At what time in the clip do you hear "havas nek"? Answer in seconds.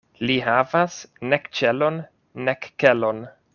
0.45-1.45